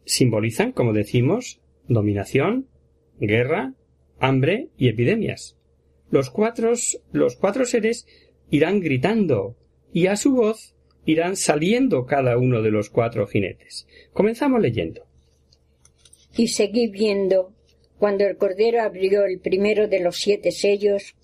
[0.04, 2.68] Simbolizan, como decimos, dominación,
[3.20, 3.74] guerra,
[4.18, 5.58] hambre y epidemias.
[6.10, 6.72] Los cuatro,
[7.12, 8.06] los cuatro seres
[8.50, 9.56] irán gritando
[9.92, 10.73] y a su voz
[11.06, 13.86] irán saliendo cada uno de los cuatro jinetes.
[14.12, 15.06] Comenzamos leyendo.
[16.36, 17.52] Y seguí viendo.
[17.98, 21.14] Cuando el Cordero abrió el primero de los siete sellos,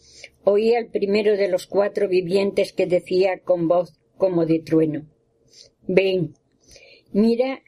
[0.45, 5.07] oí al primero de los cuatro vivientes que decía con voz como de trueno.
[5.87, 6.35] Ven,
[7.13, 7.63] mira,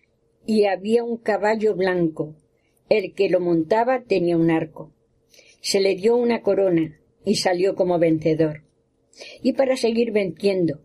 [0.46, 2.36] y había un caballo blanco.
[2.88, 4.92] El que lo montaba tenía un arco.
[5.60, 8.62] Se le dio una corona y salió como vencedor.
[9.42, 10.80] Y para seguir venciendo,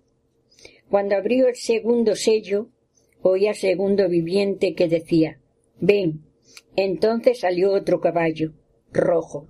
[0.89, 2.69] cuando abrió el segundo sello,
[3.21, 5.39] oí al segundo viviente que decía,
[5.79, 6.23] ven.
[6.75, 8.53] Entonces salió otro caballo,
[8.91, 9.47] rojo.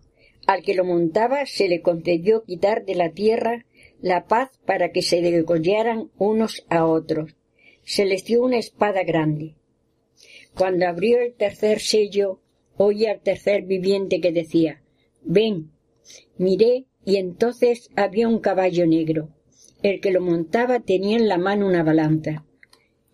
[0.47, 3.65] Al que lo montaba se le concedió quitar de la tierra
[4.01, 7.35] la paz para que se degollaran unos a otros.
[7.83, 9.55] Se les dio una espada grande.
[10.55, 12.39] Cuando abrió el tercer sello,
[12.77, 14.81] oí al tercer viviente que decía,
[15.21, 15.71] ven.
[16.38, 19.36] Miré y entonces había un caballo negro
[19.84, 22.45] el que lo montaba tenía en la mano una balanza,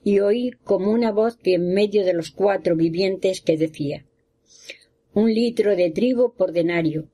[0.04, 4.06] y oí como una voz que en medio de los cuatro vivientes que decía
[5.14, 7.08] un litro de trigo por denario,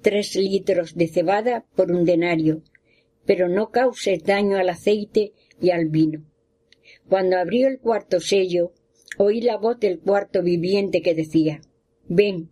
[0.00, 2.62] tres litros de cebada por un denario,
[3.26, 6.24] pero no causes daño al aceite y al vino.
[7.08, 8.72] Cuando abrió el cuarto sello,
[9.18, 11.60] oí la voz del cuarto viviente que decía
[12.08, 12.50] Ven.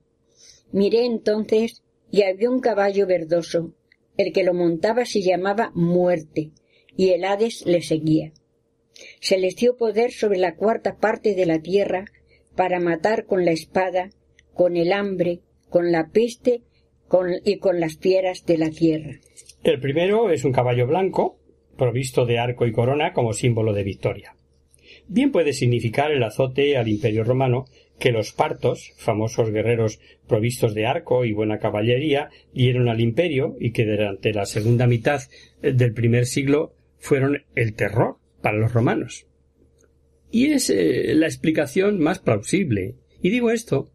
[0.70, 3.74] Miré entonces y había un caballo verdoso.
[4.20, 6.50] El que lo montaba se llamaba Muerte,
[6.94, 8.32] y el Hades le seguía.
[9.18, 12.04] Se les dio poder sobre la cuarta parte de la tierra
[12.54, 14.10] para matar con la espada,
[14.52, 15.40] con el hambre,
[15.70, 16.60] con la peste
[17.46, 19.12] y con las fieras de la tierra.
[19.64, 21.38] El primero es un caballo blanco,
[21.78, 24.36] provisto de arco y corona como símbolo de victoria.
[25.08, 27.64] Bien puede significar el azote al imperio romano
[28.00, 33.72] que los partos, famosos guerreros provistos de arco y buena caballería, dieron al imperio y
[33.72, 35.20] que durante la segunda mitad
[35.60, 39.26] del primer siglo fueron el terror para los romanos.
[40.32, 42.94] Y es eh, la explicación más plausible.
[43.20, 43.92] Y digo esto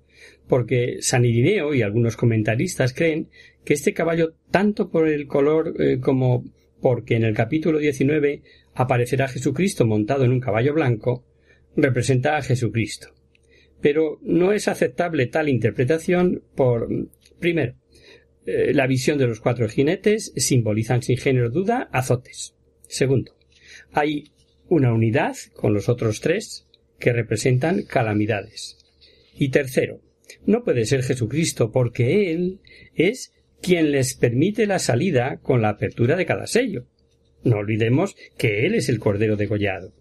[0.48, 3.30] porque San Irineo y algunos comentaristas creen
[3.64, 6.46] que este caballo, tanto por el color eh, como
[6.80, 8.44] porque en el capítulo 19
[8.76, 11.26] aparecerá Jesucristo montado en un caballo blanco,
[11.76, 13.15] representa a Jesucristo.
[13.86, 16.90] Pero no es aceptable tal interpretación por,
[17.40, 17.76] primero,
[18.48, 22.56] eh, la visión de los cuatro jinetes simbolizan sin género duda azotes.
[22.88, 23.38] Segundo,
[23.92, 24.32] hay
[24.70, 26.66] una unidad con los otros tres
[26.98, 28.80] que representan calamidades.
[29.36, 30.02] Y tercero,
[30.48, 32.62] no puede ser Jesucristo porque Él
[32.96, 36.88] es quien les permite la salida con la apertura de cada sello.
[37.44, 39.94] No olvidemos que Él es el Cordero degollado.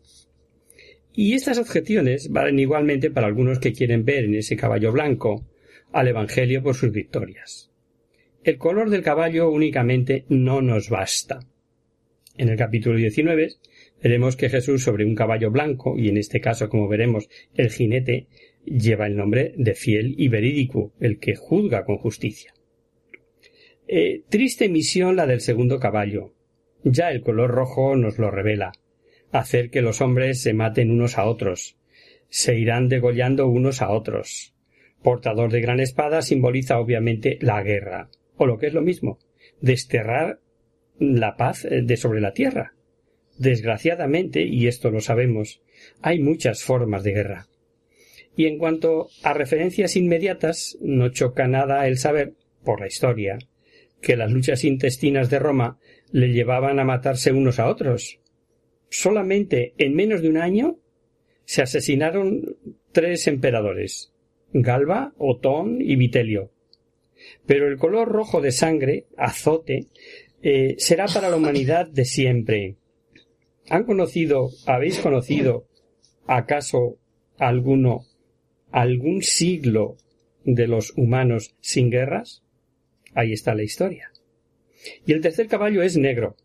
[1.16, 5.46] Y estas objeciones valen igualmente para algunos que quieren ver en ese caballo blanco
[5.92, 7.70] al Evangelio por sus victorias.
[8.42, 11.40] El color del caballo únicamente no nos basta.
[12.36, 13.52] En el capítulo 19
[14.02, 18.26] veremos que Jesús sobre un caballo blanco, y en este caso, como veremos, el jinete,
[18.64, 22.52] lleva el nombre de fiel y verídico, el que juzga con justicia.
[23.86, 26.34] Eh, triste misión la del segundo caballo.
[26.82, 28.72] Ya el color rojo nos lo revela.
[29.34, 31.76] Hacer que los hombres se maten unos a otros.
[32.28, 34.54] Se irán degollando unos a otros.
[35.02, 39.18] Portador de gran espada simboliza obviamente la guerra, o lo que es lo mismo,
[39.60, 40.38] desterrar
[41.00, 42.74] la paz eh, de sobre la tierra.
[43.36, 45.62] Desgraciadamente, y esto lo sabemos,
[46.00, 47.48] hay muchas formas de guerra.
[48.36, 53.38] Y en cuanto a referencias inmediatas, no choca nada el saber, por la historia,
[54.00, 55.80] que las luchas intestinas de Roma
[56.12, 58.20] le llevaban a matarse unos a otros.
[58.88, 60.78] Solamente en menos de un año
[61.44, 62.56] se asesinaron
[62.92, 64.14] tres emperadores
[64.54, 66.52] Galba, Otón y Vitelio.
[67.44, 69.88] Pero el color rojo de sangre, azote,
[70.42, 72.76] eh, será para la humanidad de siempre.
[73.68, 75.66] ¿Han conocido, habéis conocido,
[76.26, 76.98] acaso
[77.36, 78.02] alguno,
[78.70, 79.96] algún siglo
[80.44, 82.44] de los humanos sin guerras?
[83.12, 84.12] Ahí está la historia.
[85.04, 86.36] Y el tercer caballo es negro,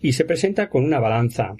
[0.00, 1.56] y se presenta con una balanza.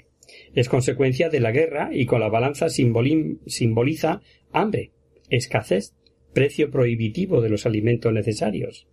[0.53, 4.21] Es consecuencia de la guerra y con la balanza simboliza
[4.51, 4.91] hambre,
[5.29, 5.93] escasez,
[6.33, 8.87] precio prohibitivo de los alimentos necesarios.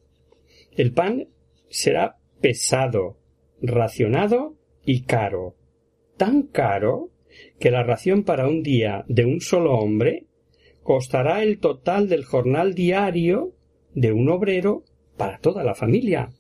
[0.77, 1.29] El pan
[1.69, 3.19] será pesado,
[3.61, 5.57] racionado y caro.
[6.17, 7.11] Tan caro
[7.59, 10.27] que la ración para un día de un solo hombre
[10.83, 13.55] costará el total del jornal diario
[13.95, 14.85] de un obrero
[15.17, 16.31] para toda la familia.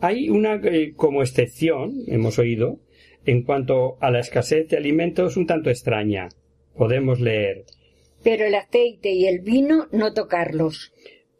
[0.00, 2.80] Hay una eh, como excepción, hemos oído,
[3.24, 6.28] en cuanto a la escasez de alimentos un tanto extraña.
[6.76, 7.64] Podemos leer
[8.22, 10.92] Pero el aceite y el vino no tocarlos.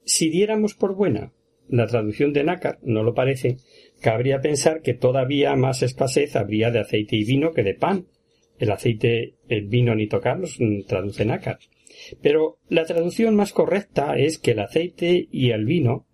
[0.05, 1.33] Si diéramos por buena
[1.69, 3.59] la traducción de nácar, no lo parece,
[4.01, 8.07] cabría pensar que todavía más escasez habría de aceite y vino que de pan.
[8.59, 11.59] El aceite, el vino ni tocarlos mm, traduce nácar.
[12.23, 16.07] Pero la traducción más correcta es que el aceite y el vino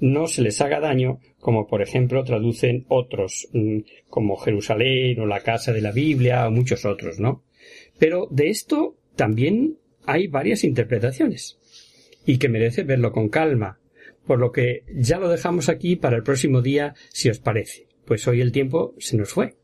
[0.00, 3.78] no se les haga daño, como por ejemplo traducen otros, mm,
[4.08, 7.44] como Jerusalén o la casa de la Biblia o muchos otros, ¿no?
[7.98, 11.58] Pero de esto también hay varias interpretaciones
[12.24, 13.80] y que merece verlo con calma,
[14.26, 18.26] por lo que ya lo dejamos aquí para el próximo día, si os parece, pues
[18.26, 19.56] hoy el tiempo se nos fue.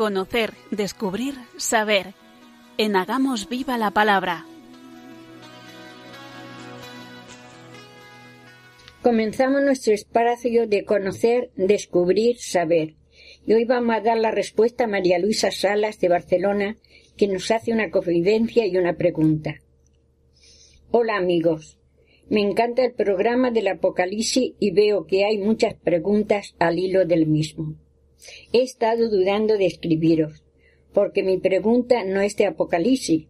[0.00, 2.14] Conocer, descubrir, saber.
[2.78, 4.46] En Hagamos Viva la Palabra.
[9.02, 12.94] Comenzamos nuestro espacio de conocer, descubrir, saber.
[13.46, 16.78] Y hoy vamos a dar la respuesta a María Luisa Salas de Barcelona,
[17.18, 19.56] que nos hace una confidencia y una pregunta.
[20.90, 21.76] Hola amigos.
[22.30, 27.26] Me encanta el programa del Apocalipsis y veo que hay muchas preguntas al hilo del
[27.26, 27.76] mismo.
[28.52, 30.44] He estado dudando de escribiros,
[30.92, 33.26] porque mi pregunta no es de Apocalipsis,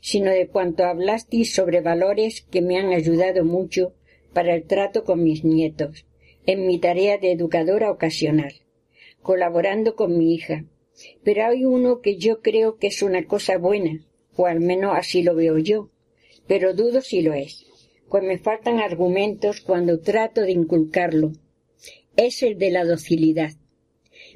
[0.00, 3.94] sino de cuanto hablasteis sobre valores que me han ayudado mucho
[4.32, 6.06] para el trato con mis nietos,
[6.46, 8.52] en mi tarea de educadora ocasional,
[9.22, 10.64] colaborando con mi hija.
[11.22, 14.04] Pero hay uno que yo creo que es una cosa buena,
[14.36, 15.90] o al menos así lo veo yo,
[16.46, 17.64] pero dudo si lo es,
[18.10, 21.32] pues me faltan argumentos cuando trato de inculcarlo.
[22.16, 23.52] Es el de la docilidad.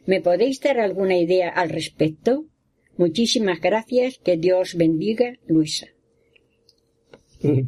[0.09, 2.47] ¿Me podéis dar alguna idea al respecto?
[2.97, 4.19] Muchísimas gracias.
[4.25, 5.89] Que Dios bendiga, Luisa.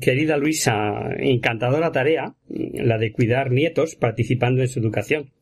[0.01, 5.35] Querida Luisa, encantadora tarea, la de cuidar nietos participando en su educación,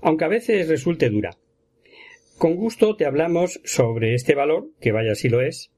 [0.00, 1.38] aunque a veces resulte dura.
[2.36, 5.70] Con gusto te hablamos sobre este valor, que vaya si lo es,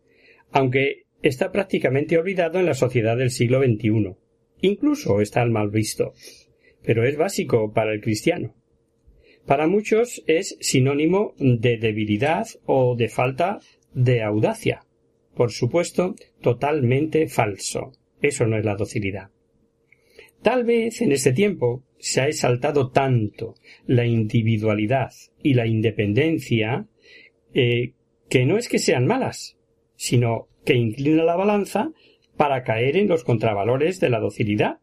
[0.52, 4.16] aunque está prácticamente olvidado en la sociedad del siglo XXI.
[4.62, 6.14] Incluso está mal visto.
[6.82, 8.54] Pero es básico para el cristiano.
[9.46, 13.60] Para muchos es sinónimo de debilidad o de falta
[13.92, 14.84] de audacia.
[15.34, 17.92] Por supuesto, totalmente falso.
[18.20, 19.30] Eso no es la docilidad.
[20.42, 23.54] Tal vez en este tiempo se ha exaltado tanto
[23.86, 25.12] la individualidad
[25.42, 26.86] y la independencia
[27.54, 27.92] eh,
[28.28, 29.56] que no es que sean malas,
[29.94, 31.92] sino que inclina la balanza
[32.36, 34.78] para caer en los contravalores de la docilidad,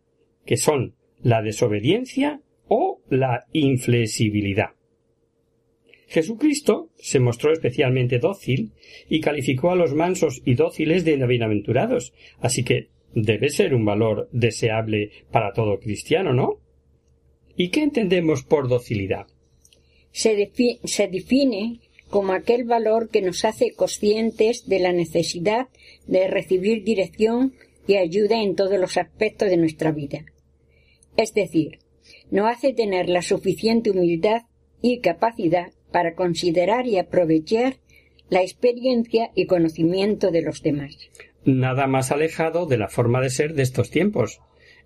[0.45, 4.69] que son la desobediencia o la inflexibilidad.
[6.07, 8.71] Jesucristo se mostró especialmente dócil
[9.09, 14.27] y calificó a los mansos y dóciles de bienaventurados, así que debe ser un valor
[14.31, 16.61] deseable para todo cristiano, ¿no?
[17.55, 19.27] ¿Y qué entendemos por docilidad?
[20.11, 20.51] Se,
[20.83, 25.67] se define como aquel valor que nos hace conscientes de la necesidad
[26.07, 27.53] de recibir dirección
[27.87, 30.25] y ayuda en todos los aspectos de nuestra vida.
[31.17, 31.79] Es decir,
[32.31, 34.43] nos hace tener la suficiente humildad
[34.81, 37.77] y capacidad para considerar y aprovechar
[38.29, 40.95] la experiencia y conocimiento de los demás.
[41.45, 44.39] Nada más alejado de la forma de ser de estos tiempos,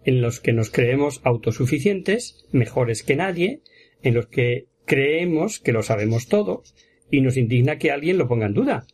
[0.06, 3.62] en los que nos creemos autosuficientes, mejores que nadie,
[4.02, 6.64] en los que creemos que lo sabemos todo,
[7.10, 8.86] y nos indigna que alguien lo ponga en duda,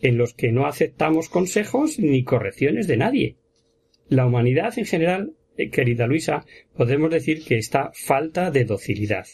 [0.00, 3.36] en los que no aceptamos consejos ni correcciones de nadie.
[4.08, 6.44] La humanidad en general, eh, querida Luisa,
[6.76, 9.26] podemos decir que está falta de docilidad.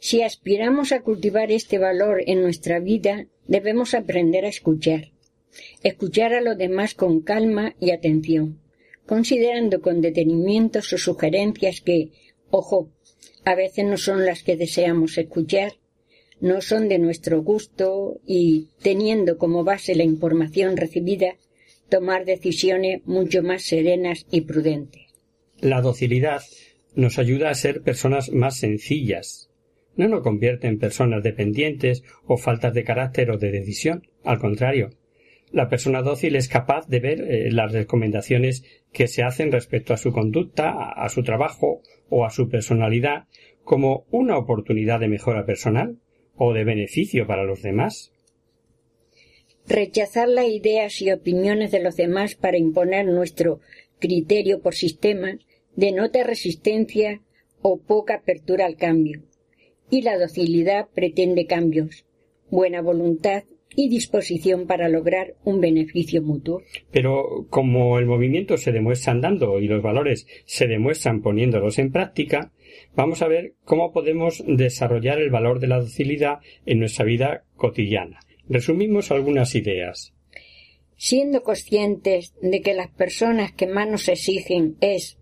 [0.00, 5.10] Si aspiramos a cultivar este valor en nuestra vida, debemos aprender a escuchar.
[5.82, 8.60] Escuchar a los demás con calma y atención,
[9.06, 12.10] considerando con detenimiento sus sugerencias que,
[12.50, 12.92] ojo,
[13.44, 15.72] a veces no son las que deseamos escuchar,
[16.40, 21.36] no son de nuestro gusto y, teniendo como base la información recibida,
[21.88, 25.07] tomar decisiones mucho más serenas y prudentes.
[25.60, 26.42] La docilidad
[26.94, 29.50] nos ayuda a ser personas más sencillas,
[29.96, 34.06] no nos convierte en personas dependientes o faltas de carácter o de decisión.
[34.22, 34.90] Al contrario,
[35.50, 39.96] la persona dócil es capaz de ver eh, las recomendaciones que se hacen respecto a
[39.96, 43.24] su conducta, a su trabajo o a su personalidad
[43.64, 45.98] como una oportunidad de mejora personal
[46.36, 48.12] o de beneficio para los demás.
[49.66, 53.60] Rechazar las ideas y opiniones de los demás para imponer nuestro
[53.98, 55.38] criterio por sistema
[55.78, 57.22] denota resistencia
[57.62, 59.22] o poca apertura al cambio
[59.88, 62.04] y la docilidad pretende cambios,
[62.50, 63.44] buena voluntad
[63.76, 66.62] y disposición para lograr un beneficio mutuo.
[66.90, 72.52] Pero como el movimiento se demuestra andando y los valores se demuestran poniéndolos en práctica,
[72.96, 78.18] vamos a ver cómo podemos desarrollar el valor de la docilidad en nuestra vida cotidiana.
[78.48, 80.12] Resumimos algunas ideas.
[80.96, 85.17] Siendo conscientes de que las personas que más nos exigen es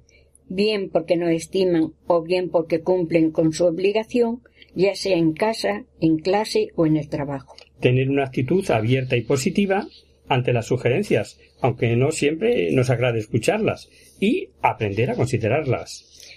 [0.48, 4.42] bien porque nos estiman o bien porque cumplen con su obligación,
[4.74, 7.56] ya sea en casa, en clase o en el trabajo.
[7.80, 9.86] Tener una actitud abierta y positiva
[10.28, 13.88] ante las sugerencias, aunque no siempre nos agrade escucharlas,
[14.20, 16.32] y aprender a considerarlas.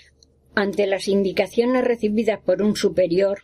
[0.56, 3.40] Ante las indicaciones recibidas por un superior,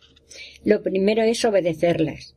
[0.64, 2.36] lo primero es obedecerlas.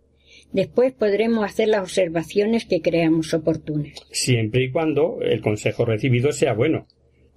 [0.52, 3.94] Después podremos hacer las observaciones que creamos oportunas.
[4.12, 6.88] Siempre y cuando el consejo recibido sea bueno.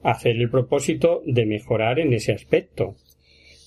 [0.02, 2.96] Hacer el propósito de mejorar en ese aspecto.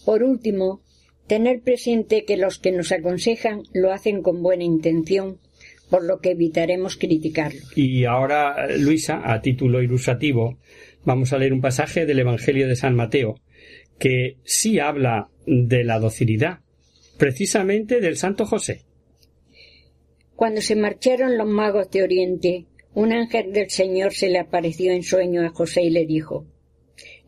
[0.06, 0.82] Por último,
[1.28, 5.40] Tener presente que los que nos aconsejan lo hacen con buena intención,
[5.90, 7.62] por lo que evitaremos criticarlo.
[7.76, 10.60] Y ahora, Luisa, a título ilustrativo,
[11.04, 13.40] vamos a leer un pasaje del Evangelio de San Mateo,
[13.98, 16.60] que sí habla de la docilidad,
[17.18, 18.84] precisamente del Santo José.
[20.36, 22.66] Cuando se marcharon los magos de Oriente,
[22.96, 26.46] un ángel del Señor se le apareció en sueño a José y le dijo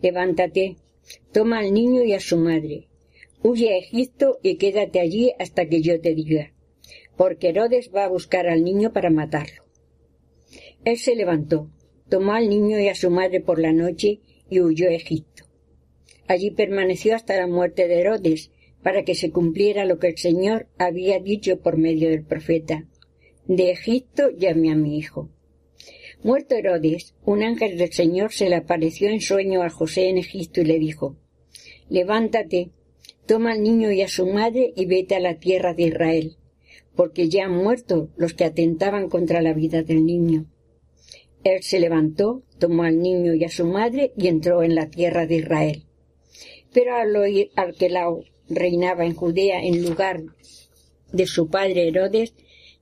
[0.02, 0.78] Levántate,
[1.34, 2.88] toma al niño y a su madre,
[3.44, 6.54] huye a Egipto y quédate allí hasta que yo te diga,
[7.18, 9.66] porque Herodes va a buscar al niño para matarlo.
[10.86, 11.70] Él se levantó,
[12.08, 15.44] tomó al niño y a su madre por la noche y huyó a Egipto.
[16.28, 18.52] Allí permaneció hasta la muerte de Herodes,
[18.84, 22.86] para que se cumpliera lo que el Señor había dicho por medio del profeta.
[23.46, 25.30] De Egipto llamé a mi hijo.
[26.24, 30.62] Muerto Herodes, un ángel del Señor se le apareció en sueño a José en Egipto
[30.62, 31.16] y le dijo
[31.90, 32.72] Levántate,
[33.28, 36.36] toma al niño y a su madre y vete a la tierra de Israel,
[36.96, 40.48] porque ya han muerto los que atentaban contra la vida del niño.
[41.44, 45.28] Él se levantó, tomó al niño y a su madre y entró en la tierra
[45.28, 45.84] de Israel.
[46.74, 50.24] Pero al oír Arquelao reinaba en Judea en lugar
[51.14, 52.34] de su padre Herodes,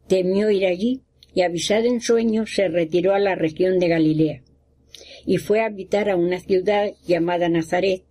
[0.08, 1.02] temió ir allí
[1.36, 4.42] y avisado en sueño se retiró a la región de Galilea
[5.26, 8.04] y fue a habitar a una ciudad llamada Nazaret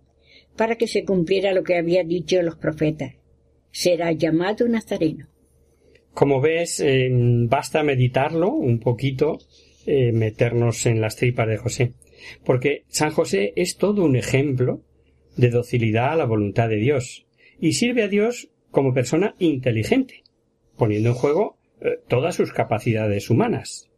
[0.55, 3.15] para que se cumpliera lo que había dicho los profetas.
[3.71, 5.27] Será llamado Nazareno.
[6.13, 9.39] Como ves, eh, basta meditarlo un poquito,
[9.85, 11.93] eh, meternos en las tripas de José,
[12.45, 14.81] porque San José es todo un ejemplo
[15.35, 17.25] de docilidad a la voluntad de Dios
[17.59, 20.23] y sirve a Dios como persona inteligente,
[20.77, 21.54] poniendo en juego
[22.07, 23.89] todas sus capacidades humanas.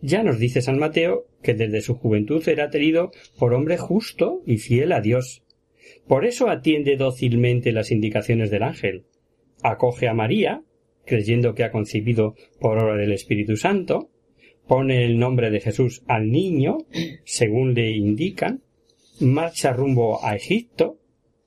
[0.00, 4.58] Ya nos dice San Mateo que desde su juventud era tenido por hombre justo y
[4.58, 5.42] fiel a Dios.
[6.06, 9.04] Por eso atiende dócilmente las indicaciones del ángel.
[9.62, 10.62] Acoge a María,
[11.06, 14.10] creyendo que ha concebido por obra del Espíritu Santo,
[14.66, 16.78] pone el nombre de Jesús al niño,
[17.24, 18.62] según le indican,
[19.20, 20.98] marcha rumbo a Egipto,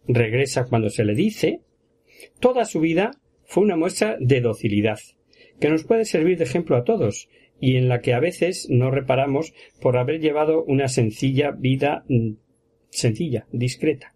[0.08, 1.62] regresa cuando se le dice.
[2.40, 3.12] Toda su vida
[3.44, 5.00] fue una muestra de docilidad,
[5.60, 7.30] que nos puede servir de ejemplo a todos,
[7.60, 12.34] y en la que a veces no reparamos por haber llevado una sencilla vida mm,
[12.90, 14.14] sencilla, discreta.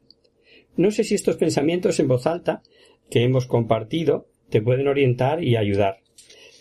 [0.76, 2.62] No sé si estos pensamientos en voz alta
[3.10, 5.98] que hemos compartido te pueden orientar y ayudar.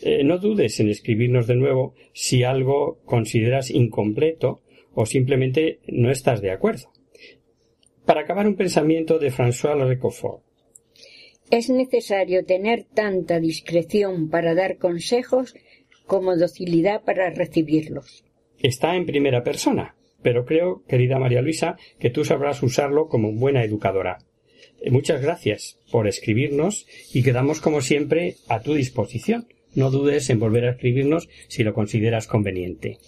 [0.02, 4.62] Eh, no dudes en escribirnos de nuevo si algo consideras incompleto
[4.94, 6.92] o simplemente no estás de acuerdo.
[8.06, 10.42] Para acabar un pensamiento de François Roquefort.
[11.50, 15.54] Es necesario tener tanta discreción para dar consejos
[16.06, 18.24] como docilidad para recibirlos.
[18.60, 23.64] Está en primera persona, pero creo, querida María Luisa, que tú sabrás usarlo como buena
[23.64, 24.18] educadora.
[24.80, 29.48] Eh, muchas gracias por escribirnos y quedamos como siempre a tu disposición.
[29.74, 32.98] No dudes en volver a escribirnos si lo consideras conveniente.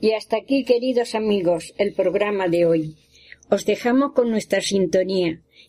[0.00, 2.96] Y hasta aquí, queridos amigos, el programa de hoy.
[3.50, 5.42] Os dejamos con nuestra sintonía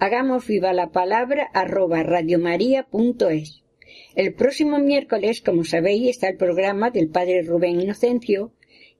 [0.00, 3.62] hagamos viva la palabra arroba radiomaria.es.
[4.16, 8.52] El próximo miércoles, como sabéis, está el programa del Padre Rubén Inocencio,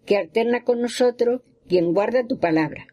[0.05, 2.87] que alterna con nosotros quien guarda tu palabra.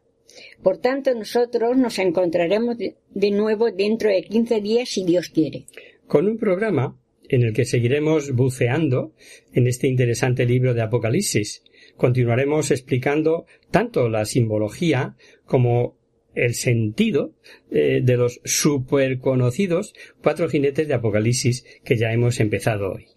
[0.64, 5.66] Por tanto, nosotros nos encontraremos de, nuevo dentro de quince días, si Dios quiere.
[6.08, 6.98] Con un programa
[7.30, 9.14] en el que seguiremos buceando
[9.52, 11.64] en este interesante libro de Apocalipsis.
[11.98, 15.97] Continuaremos explicando tanto la simbología como
[16.38, 17.34] el sentido
[17.72, 23.08] eh, de los superconocidos cuatro jinetes de Apocalipsis que ya hemos empezado hoy.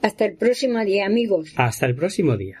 [0.00, 1.52] Hasta el próximo día, amigos.
[1.56, 2.60] Hasta el próximo día.